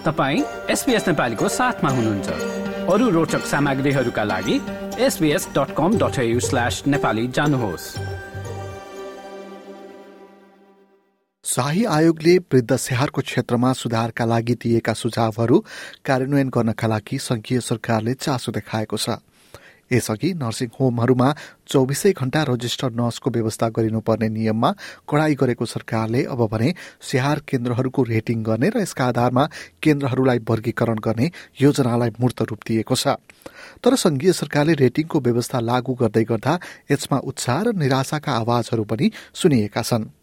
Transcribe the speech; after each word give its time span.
तपाईँ 0.00 0.42
एसपिएस 0.70 1.08
नेपालीको 1.08 1.48
साथमा 1.48 1.90
हुनुहुन्छ। 1.90 2.28
अरू 2.88 3.08
रोचक 3.10 3.44
सामग्रीहरूका 3.46 4.24
लागि 4.24 4.56
SBS 4.98 5.48
dot 5.56 5.74
com 5.76 5.98
dot 5.98 6.16
slash 6.40 6.82
Nepali 6.86 7.26
जानुहोस्। 7.28 7.86
शाही 11.44 11.84
आयोगले 11.84 12.36
वृद्ध 12.38 12.76
स्याहारको 12.76 13.20
क्षेत्रमा 13.20 13.72
सुधारका 13.72 14.24
लागि 14.24 14.54
दिएका 14.54 14.92
सुझावहरू 14.92 15.58
कार्यान्वयन 16.04 16.48
गर्नका 16.48 16.86
लागि 16.86 17.18
संघीय 17.18 17.60
सरकारले 17.60 18.14
चासो 18.14 18.52
देखाएको 18.52 18.96
छ। 18.96 19.20
यसअघि 19.92 20.32
नर्सिङ 20.34 20.68
होमहरूमा 20.80 21.28
चौबिसै 21.68 22.12
घण्टा 22.12 22.42
रजिस्टर्ड 22.42 22.94
नर्सको 23.00 23.30
व्यवस्था 23.30 23.68
गरिनुपर्ने 23.68 24.28
नियममा 24.28 24.70
कडाई 25.08 25.34
गरेको 25.34 25.64
सरकारले 25.66 26.24
अब 26.24 26.46
भने 26.52 26.68
स्याहार 27.00 27.38
केन्द्रहरूको 27.48 28.02
रेटिङ 28.02 28.42
गर्ने 28.42 28.68
र 28.70 28.82
यसका 28.82 29.04
आधारमा 29.06 29.44
केन्द्रहरूलाई 29.82 30.38
वर्गीकरण 30.50 30.98
गर्ने 30.98 31.30
योजनालाई 31.60 32.10
मूर्त 32.20 32.42
रूप 32.42 32.60
दिएको 32.66 32.94
छ। 32.94 33.18
तर 33.82 33.94
संघीय 33.96 34.32
सरकारले 34.32 34.74
रेटिङको 34.74 35.20
व्यवस्था 35.20 35.60
लागू 35.60 35.94
गर्दै 35.94 36.24
गर्दा 36.24 36.54
यसमा 36.90 37.18
उत्साह 37.30 37.62
र 37.62 37.68
निराशाका 37.74 38.32
आवाजहरू 38.32 38.84
पनि 38.84 39.10
सुनिएका 39.34 39.82
छन्। 39.82 40.19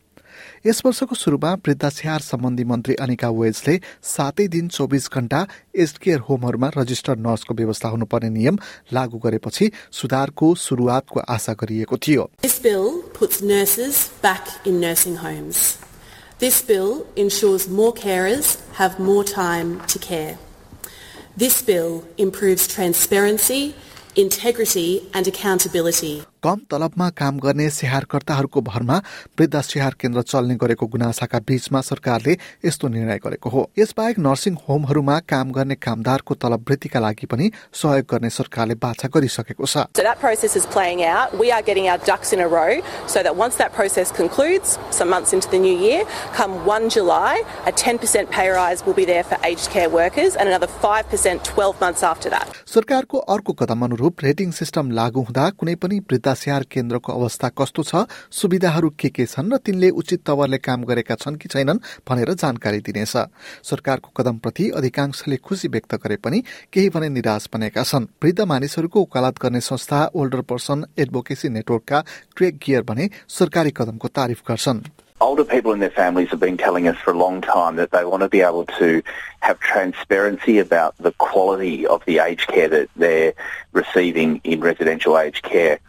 यस 0.67 0.81
वर्षको 0.85 1.15
सुरुमा 1.15 1.53
वृद्धास्याहार 1.67 2.21
सम्बन्धी 2.21 2.63
मन्त्री 2.71 2.95
अनिका 3.05 3.29
वेल्सले 3.39 3.75
सातै 4.13 4.47
दिन 4.55 4.67
चौबिस 4.77 5.09
घण्टा 5.13 5.41
एज 5.85 5.97
केयर 6.03 6.19
होमहरूमा 6.29 6.69
रजिस्टर्ड 6.77 7.19
नर्सको 7.27 7.53
व्यवस्था 7.61 7.89
हुनुपर्ने 7.95 8.29
नियम 8.37 8.59
लागू 8.99 9.17
गरेपछि 9.25 9.71
सुधारको 9.99 10.53
सुरुवातको 10.67 11.19
आशा 11.37 11.53
गरिएको 11.61 11.97
थियो 12.07 12.29
This 12.41 12.59
bill 12.59 12.87
puts 13.19 13.41
nurses 13.41 14.07
back 14.21 14.55
in 14.65 14.79
nursing 14.79 15.17
homes. 15.17 15.77
This 16.39 16.61
bill 16.61 17.07
ensures 17.15 17.67
more 17.67 17.93
carers 17.93 18.57
have 18.81 18.99
more 18.99 19.23
time 19.25 19.81
to 19.87 19.99
care. 19.99 20.37
This 21.35 21.61
bill 21.63 22.03
improves 22.17 22.67
transparency, 22.67 23.75
integrity 24.15 25.07
and 25.13 25.27
accountability. 25.27 26.23
कम 26.47 26.59
तलबमा 26.71 27.09
काम 27.09 27.39
गर्ने 27.39 27.69
स्याहारकर्ताहरूको 27.69 28.61
भरमा 28.61 28.97
वृद्ध 29.39 29.61
स्याहार 29.61 29.95
केन्द्र 29.99 30.21
चल्ने 30.21 30.55
गरेको 30.55 30.85
गुनासाका 30.87 31.39
बीचमा 31.39 31.81
सरकारले 31.81 32.37
यस्तो 32.65 32.87
निर्णय 32.87 33.17
गरेको 33.25 33.49
हो। 33.49 33.61
यसबाहेक 33.79 34.19
नर्सिङ 34.19 34.53
होमहरूमा 34.69 35.19
काम 35.19 35.51
गर्ने 35.51 35.75
कामदारको 35.75 36.35
तलब 36.35 36.63
वृद्धिका 36.69 36.99
लागि 36.99 37.27
पनि 37.27 37.51
सहयोग 37.73 38.05
गर्ने 38.11 38.29
सरकारले 38.29 38.75
बाछा 38.75 39.07
गरिसकेको 39.15 39.65
छ। 39.65 39.77
सरकारको 52.67 53.17
अर्को 53.35 53.53
कदम 53.53 53.85
अनुरूप 53.85 54.23
रेटिङ 54.23 54.51
सिस्टम 54.51 54.91
लागू 54.91 55.21
हुँदा 55.21 55.49
कुनै 55.49 55.75
पनि 55.75 55.99
वृद्ध 55.99 56.33
स्याहार 56.37 56.63
केन्द्रको 56.71 57.13
अवस्था 57.13 57.49
कस्तो 57.57 57.83
छ 57.83 58.03
सुविधाहरू 58.31 58.89
के 58.99 59.09
के 59.09 59.25
छन् 59.25 59.51
र 59.53 59.57
तिनले 59.65 59.89
उचित 60.01 60.23
तवरले 60.27 60.57
काम 60.59 60.83
गरेका 60.89 61.15
छन् 61.15 61.39
कि 61.41 61.49
छैनन् 61.49 61.83
भनेर 62.09 62.33
जानकारी 62.35 62.79
दिनेछ 62.87 63.15
सरकारको 63.63 64.11
कदमप्रति 64.17 64.69
अधिकांशले 64.77 65.37
खुसी 65.39 65.67
व्यक्त 65.67 65.95
गरे 66.03 66.15
पनि 66.23 66.43
केही 66.73 66.89
भने 66.89 67.09
निराश 67.09 67.49
बनेका 67.53 67.83
छन् 67.83 68.11
वृद्ध 68.23 68.39
मानिसहरूको 68.53 69.01
वकालत 69.01 69.41
गर्ने 69.41 69.61
संस्था 69.63 70.05
ओल्डर 70.15 70.41
पर्सन 70.51 70.85
एडभोकेसी 70.99 71.49
नेटवर्कका 71.57 72.03
क्रेक 72.37 72.63
गियर 72.65 72.83
भने 72.91 73.09
सरकारी 73.39 73.71
कदमको 73.77 74.07
तारिफ 74.15 74.41
गर्छन् 74.47 74.81
older 75.21 75.43
people 75.43 75.71
and 75.71 75.81
their 75.81 75.89
families 75.89 76.29
have 76.29 76.39
been 76.39 76.57
telling 76.57 76.87
us 76.87 76.97
for 76.97 77.11
a 77.11 77.17
long 77.17 77.41
time 77.41 77.75
that 77.75 77.91
they 77.91 78.05
want 78.05 78.21
to 78.21 78.29
be 78.29 78.41
able 78.41 78.65
to 78.65 79.01
have 79.39 79.59
transparency 79.59 80.59
about 80.59 80.95
the 80.99 81.11
quality 81.13 81.87
of 81.87 82.03
the 82.05 82.19
aged 82.19 82.47
care 82.47 82.67
that 82.67 82.89
they're 82.95 83.33
receiving 83.73 84.39
in 84.43 84.59
residential 84.59 85.17
aged 85.17 85.43
care. 85.43 85.79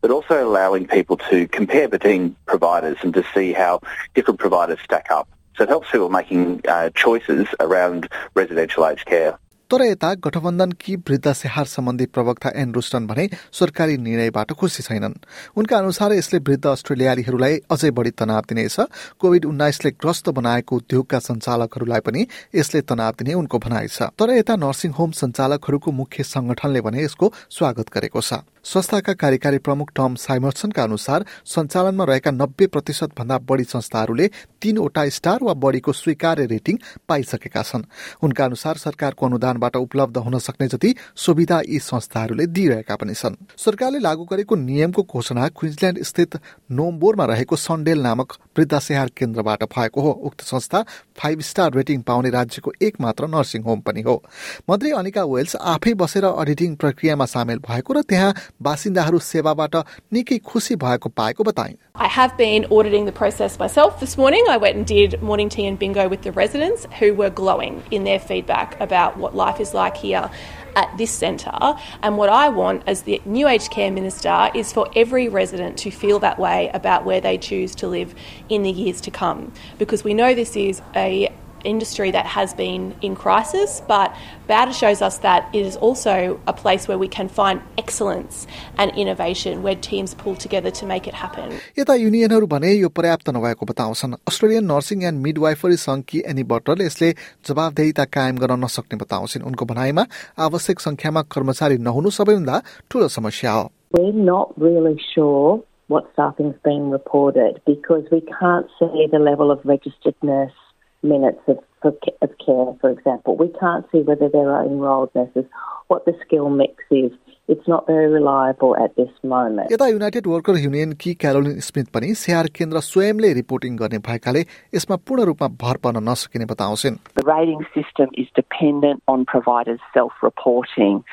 But 0.00 0.10
also 0.10 0.42
allowing 0.42 0.86
people 0.86 1.16
to 1.30 1.46
compare 1.48 1.88
between 1.88 2.36
providers 2.46 2.98
and 3.02 3.14
to 3.14 3.24
see 3.34 3.52
how 3.52 3.80
different 4.14 4.40
providers 4.40 4.78
stack 4.84 5.10
up. 5.10 5.28
So 5.56 5.64
it 5.64 5.68
helps 5.68 5.90
people 5.90 6.08
making 6.08 6.62
uh, 6.68 6.90
choices 6.90 7.46
around 7.60 8.08
residential 8.34 8.86
aged 8.86 9.06
care. 9.06 9.38
तर 9.70 9.82
यता 9.82 10.12
गठबन्धनकी 10.14 10.94
वृद्ध 11.08 11.32
स्याहार 11.32 11.66
सम्बन्धी 11.66 12.06
प्रवक्ता 12.06 12.50
an 12.60 12.72
रुस्टन 12.74 13.06
भने 13.06 13.28
सरकारी 13.52 13.96
निर्णयबाट 13.96 14.52
खुसी 14.52 14.82
छैनन् 14.82 15.14
उनका 15.56 15.78
अनुसार 15.78 16.12
यसले 16.12 16.38
वृद्ध 16.48 16.66
अस्ट्रेलियालीहरूलाई 16.66 17.58
अझै 17.70 17.90
बढी 17.98 18.10
तनाव 18.18 18.48
दिनेछ 18.50 18.76
कोविड 19.20 19.44
उन्नाइसले 19.44 19.90
ग्रस्त 20.02 20.28
बनाएको 20.38 20.76
उद्योगका 20.76 21.18
सञ्चालकहरूलाई 21.18 22.00
पनि 22.00 22.26
यसले 22.54 22.80
तनाव 22.90 23.12
दिने 23.20 23.34
उनको 23.34 23.58
भनाइ 23.66 23.88
छ 23.88 24.10
तर 24.18 24.34
यता 24.38 24.56
नर्सिङ 24.64 24.98
होम 24.98 25.10
सञ्चालकहरूको 25.20 25.90
मुख्य 26.00 26.24
संगठनले 26.26 26.80
भने 26.88 27.04
यसको 27.04 27.32
स्वागत 27.58 27.94
गरेको 27.94 28.20
छ 28.22 28.42
संस्थाका 28.64 29.12
कार्यकारी 29.12 29.58
प्रमुख 29.58 29.90
टम 29.96 30.14
साइमर्सनका 30.14 30.82
अनुसार 30.82 31.24
सञ्चालनमा 31.46 32.04
रहेका 32.04 32.30
नब्बे 32.30 32.66
प्रतिशत 32.66 33.10
भन्दा 33.18 33.38
बढ़ी 33.40 33.64
संस्थाहरूले 33.64 34.26
तीनवटा 34.60 35.08
स्टार 35.08 35.38
वा 35.42 35.54
बढ़ीको 35.54 35.92
स्वीकार्य 35.92 36.46
रेटिङ 36.46 36.78
पाइसकेका 37.08 37.62
छन्। 37.62 37.84
उनका 38.22 38.44
अनुसार 38.44 38.76
सरकारको 38.76 39.26
अनुदानबाट 39.26 39.76
उपलब्ध 39.76 40.16
हुन 40.16 40.38
सक्ने 40.38 40.68
जति 40.68 40.94
सुविधा 41.16 41.60
यी 41.68 41.78
संस्थाहरूले 41.78 42.46
दिइरहेका 42.48 42.96
पनि 42.96 43.14
छन्। 43.14 43.36
सरकारले 43.56 43.98
लागू 43.98 44.24
गरेको 44.24 44.56
नियमको 44.56 45.02
घोषणा 45.02 45.48
क्विन्सल्याण्ड 45.50 46.02
स्थित 46.02 46.36
नोम्बोरमा 46.70 47.24
रहेको 47.24 47.56
सन्डेल 47.56 48.00
नामक 48.00 48.32
वृद्ध 48.58 48.78
स्याहार 48.78 49.10
केन्द्रबाट 49.16 49.64
भएको 49.72 50.00
हो। 50.00 50.10
उक्त 50.10 50.40
संस्था 50.42 50.84
फाइभ 51.16 51.40
स्टार 51.40 51.72
रेटिङ 51.72 52.00
पाउने 52.02 52.30
राज्यको 52.30 52.72
एक 52.82 53.00
मात्र 53.00 53.26
नर्सिङ 53.28 53.62
होम 53.62 53.80
पनि 53.80 54.02
हो। 54.02 54.22
मन्त्री 54.70 54.90
अनिका 54.92 55.24
वेल्स 55.24 55.56
आफै 55.56 55.94
बसेर 55.94 56.24
अडिटिङ 56.26 56.76
प्रक्रियामा 56.76 57.26
सामेल 57.26 57.58
भएको 57.64 57.92
र 57.92 58.02
त्यहाँ 58.02 58.34
बासिन्दाहरू 58.67 59.19
सेवाबाट 59.31 59.75
निकै 60.13 60.37
खुसी 60.51 60.75
भएको 60.75 61.09
पाएको 61.19 61.43
बताइन् 61.43 61.77
I 61.95 62.07
have 62.07 62.35
been 62.37 62.65
auditing 62.65 63.05
the 63.05 63.11
process 63.11 63.57
myself 63.59 63.99
this 63.99 64.17
morning. 64.17 64.43
I 64.49 64.57
went 64.57 64.75
and 64.75 64.85
did 64.85 65.21
morning 65.21 65.49
tea 65.49 65.65
and 65.65 65.79
bingo 65.79 66.09
with 66.09 66.23
the 66.23 66.31
residents 66.31 66.85
who 66.99 67.13
were 67.13 67.29
glowing 67.29 67.81
in 67.89 68.03
their 68.03 68.19
feedback 68.19 68.79
about 68.81 69.17
what 69.17 69.35
life 69.35 69.59
is 69.59 69.73
like 69.73 69.95
here 69.97 70.29
at 70.75 70.97
this 70.97 71.11
centre. 71.11 71.75
And 72.03 72.17
what 72.17 72.29
I 72.29 72.49
want 72.49 72.83
as 72.85 73.03
the 73.03 73.21
new 73.25 73.47
aged 73.47 73.71
care 73.71 73.91
minister 73.91 74.49
is 74.53 74.73
for 74.73 74.89
every 74.95 75.29
resident 75.29 75.77
to 75.79 75.91
feel 75.91 76.19
that 76.19 76.37
way 76.37 76.69
about 76.73 77.05
where 77.05 77.21
they 77.21 77.37
choose 77.37 77.75
to 77.75 77.87
live 77.87 78.13
in 78.49 78.63
the 78.63 78.71
years 78.71 79.01
to 79.01 79.11
come. 79.11 79.51
Because 79.77 80.03
we 80.03 80.13
know 80.13 80.33
this 80.33 80.55
is 80.55 80.81
a 80.95 81.29
industry 81.65 82.11
that 82.11 82.25
has 82.25 82.53
been 82.53 82.95
in 83.01 83.15
crisis, 83.15 83.81
but 83.87 84.15
BATA 84.47 84.73
shows 84.73 85.01
us 85.01 85.17
that 85.19 85.49
it 85.53 85.65
is 85.65 85.75
also 85.75 86.39
a 86.47 86.53
place 86.53 86.87
where 86.87 86.97
we 86.97 87.07
can 87.07 87.27
find 87.27 87.61
excellence 87.77 88.47
and 88.77 88.91
innovation, 88.95 89.63
where 89.63 89.75
teams 89.75 90.13
pull 90.13 90.35
together 90.35 90.71
to 90.71 90.85
make 90.85 91.07
it 91.07 91.13
happen. 91.13 91.51
यता 91.77 91.95
युनियनहरू 91.95 92.47
भने 92.47 92.71
यो 92.73 92.89
पर्याप्त 92.89 93.29
नभएको 93.35 93.65
बताउँछन् 93.65 94.13
Australian 94.29 94.65
nursing 94.71 95.03
and 95.09 95.21
midwifery 95.27 95.77
सङ्घकी 95.85 96.23
Annie 96.31 96.43
बटरले 96.53 96.85
यसले 96.85 97.11
जवाबदेहिता 97.49 98.05
कायम 98.17 98.37
गर्न 98.43 98.63
नसक्ने 98.63 98.97
बताउँछिन् 99.03 99.47
उनको 99.51 99.65
भनाइमा 99.73 100.05
आवश्यक 100.47 100.79
संख्यामा 100.87 101.21
कर्मचारी 101.37 101.77
नहुनु 101.89 102.09
सबैभन्दा 102.19 102.61
ठूलो 102.91 103.07
समस्या 103.19 103.51
हो 103.59 103.71
We're 103.95 104.25
not 104.27 104.49
really 104.61 104.97
sure 105.13 105.63
what 105.87 106.07
staffing's 106.13 106.57
been 106.67 106.89
reported 106.93 107.59
because 107.65 108.09
we 108.11 108.19
can't 108.29 108.73
see 108.79 109.05
the 109.13 109.21
level 109.27 109.51
of 109.53 109.61
registered 109.71 110.17
nurse 110.21 110.57
minutes 111.03 111.41
of, 111.47 111.59
of, 111.83 111.95
of 112.21 112.31
care, 112.45 112.73
for 112.81 112.89
example. 112.89 113.37
We 113.37 113.49
can't 113.59 113.85
see 113.91 113.99
whether 113.99 114.27
there 114.27 114.51
are 114.51 114.65
enrolled 114.65 115.11
nurses, 115.15 115.45
what 115.87 116.05
the 116.05 116.13
skill 116.25 116.49
mix 116.49 116.83
is. 116.89 117.11
It's 117.47 117.67
not 117.67 117.85
very 117.85 118.07
reliable 118.07 118.75
at 118.75 118.95
this 118.95 119.11
moment. 119.23 119.71
यता 119.71 119.87
United 119.87 120.27
worker 120.27 120.57
युनियनकी 120.59 121.13
Caroline 121.23 121.59
Smith 121.67 121.91
पनि 121.93 122.13
स्याहार 122.21 122.47
केन्द्र 122.59 122.79
स्वयंले 122.87 123.31
reporting 123.39 123.75
गर्ने 123.81 123.99
भएकाले 124.07 124.41
यसमा 124.75 124.95
पूर्ण 125.09 125.25
रूपमा 125.29 125.47
भर 125.63 125.77
पर्न 125.85 126.03
नसकिने 126.09 126.45
बताउँछिन् 126.53 126.97
The 127.21 127.27
rating 127.29 127.61
system 127.77 128.09
is 128.23 128.33
dependent 128.41 129.03
on 129.07 129.25
providers 129.35 129.79
self-reporting. 129.93 131.03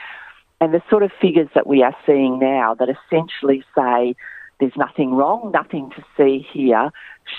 And 0.62 0.72
the 0.72 0.80
sort 0.88 1.02
of 1.02 1.10
figures 1.20 1.50
that 1.54 1.66
we 1.66 1.82
are 1.82 1.94
seeing 2.06 2.38
now 2.38 2.74
that 2.80 2.88
essentially 2.96 3.62
say 3.76 4.14
there's 4.60 4.76
nothing 4.76 5.14
wrong, 5.14 5.50
nothing 5.52 5.90
to 5.90 6.04
see 6.16 6.46
here, 6.52 6.90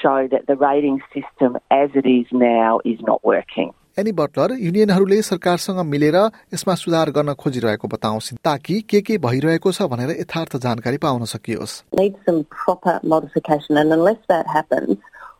show 0.02 0.28
that 0.31 0.48
the 0.48 0.56
rating 0.56 1.02
system 1.14 1.58
as 1.72 1.90
it 1.96 2.06
is 2.06 2.28
now 2.31 2.81
is 2.84 3.00
not 3.02 3.24
working. 3.24 3.74
Annie 4.00 4.12
Butler 4.18 4.52
युनियनहरूले 4.58 5.22
सरकारसँग 5.22 5.80
मिलेर 5.86 6.16
यसमा 6.54 6.75
सुधार 6.81 7.10
गर्न 7.18 7.34
खोजिरहेको 7.42 7.88
बताउँछिन् 7.88 8.40
ताकि 8.46 8.80
के 8.90 9.02
के 9.06 9.18
भइरहेको 9.25 9.72
छ 9.72 9.86
भनेर 9.92 10.12
यथार्थ 10.20 10.56
जानकारी 10.66 10.98
पाउन 11.06 11.25
सकियोस् 11.34 11.75
Needs 12.00 12.18
some 12.25 12.44
proper 12.50 13.00
modification, 13.04 13.78
and 13.78 13.94
unless 13.94 14.18
that 14.34 14.48
happens, 14.48 14.98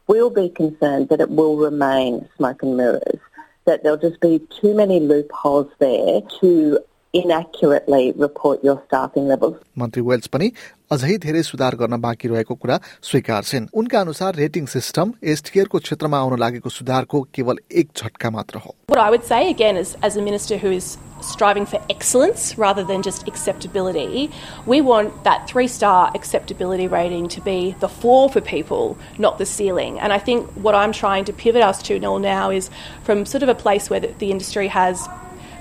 we'll 0.07 0.30
be 0.30 0.50
concerned 0.50 1.09
that 1.09 1.19
it 1.19 1.31
will 1.31 1.57
remain 1.57 2.30
smoke 2.38 2.62
and 2.62 2.77
mirrors, 2.77 3.19
that 3.65 3.81
there'll 3.81 4.03
just 4.06 4.21
be 4.21 4.39
too 4.62 4.75
many 4.75 5.00
loopholes 5.00 5.71
there 5.80 6.21
to 6.39 6.80
inaccurately 7.13 8.12
report 8.18 8.63
your 8.63 8.81
staffing 8.88 9.27
levels. 9.27 9.56
मन्त्री 9.77 10.01
Wells 10.01 10.27
पनि 10.33 10.51
अझै 10.91 11.18
धेरै 11.25 11.41
सुधार 11.44 11.75
गर्न 11.81 12.00
बाँकी 12.01 12.27
रहेको 12.27 12.56
कुरा 12.63 12.80
स्वीकार 13.09 13.44
छिन् 13.50 13.68
उनका 13.81 14.00
अनुसार 14.00 14.35
रेटिङ 14.35 14.65
सिस्टम 14.74 15.13
एसटीकेयरको 15.33 15.80
क्षेत्रमा 15.85 16.19
आउन 16.19 16.39
लागेको 16.39 16.69
सुधारको 16.69 17.21
केवल 17.38 17.59
एक 17.81 17.89
झट्का 17.97 18.30
मात्र 18.38 18.62
हो 18.65 18.75
What 18.94 19.01
I 19.06 19.09
would 19.15 19.25
say 19.31 19.41
again 19.50 19.77
is 19.77 19.95
as 20.09 20.18
a 20.18 20.25
minister 20.30 20.57
who 20.57 20.71
is 20.81 20.97
striving 21.27 21.65
for 21.65 21.80
excellence 21.95 22.57
rather 22.57 22.83
than 22.83 23.06
just 23.07 23.27
acceptability, 23.27 24.30
we 24.65 24.81
want 24.81 25.24
that 25.24 25.47
three 25.47 25.68
star 25.68 26.12
acceptability 26.19 26.88
rating 26.88 27.27
to 27.35 27.41
be 27.41 27.75
the 27.80 27.89
floor 27.89 28.30
for 28.30 28.41
people, 28.41 28.97
not 29.18 29.38
the 29.38 29.45
ceiling. 29.45 30.00
And 30.00 30.12
I 30.12 30.19
think 30.30 30.50
what 30.68 30.75
I'm 30.75 30.91
trying 30.91 31.25
to 31.25 31.33
pivot 31.44 31.68
us 31.69 31.83
to 31.83 32.00
now 32.00 32.50
is 32.62 32.71
from 33.03 33.25
sort 33.25 33.44
of 33.44 33.50
a 33.50 33.56
place 33.56 33.89
where 33.89 34.00
the, 34.00 34.13
the 34.24 34.31
industry 34.31 34.68
has 34.68 35.07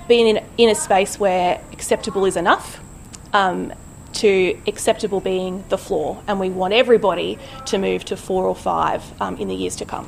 been 0.07 0.27
in, 0.35 0.43
in 0.57 0.69
a 0.69 0.75
space 0.75 1.19
where 1.19 1.61
acceptable 1.71 2.25
is 2.25 2.35
enough. 2.35 2.79
Um, 3.33 3.73
to 4.13 4.57
acceptable 4.67 5.19
being 5.19 5.63
the 5.69 5.77
floor, 5.77 6.21
and 6.27 6.39
we 6.39 6.49
want 6.49 6.73
everybody 6.73 7.37
to 7.65 7.77
move 7.77 8.05
to 8.05 8.15
four 8.15 8.45
or 8.45 8.55
five 8.55 9.01
um, 9.21 9.37
in 9.37 9.47
the 9.47 9.55
years 9.55 9.75
to 9.77 9.85
come. 9.85 10.07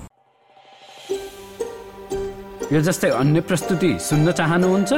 यो 2.71 2.81
जस्तै 2.81 3.09
अन्य 3.21 3.41
प्रस्तुति 3.49 3.91
सुन्न 4.01 4.31
चाहनुहुन्छ 4.37 4.91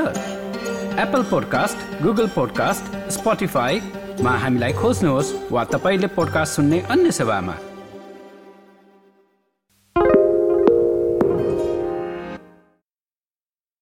Apple 1.04 1.24
podcast 1.32 1.78
Google 2.04 2.28
podcast 2.36 2.96
स्पोटिफाईमा 3.16 4.38
हामीलाई 4.44 4.74
खोज्नुहोस् 4.82 5.34
वा 5.52 5.64
तपाईँले 5.74 6.08
पोडकास्ट 6.16 6.56
सुन्ने 6.56 6.80
अन्य 6.96 7.12
सेवामा 7.20 7.56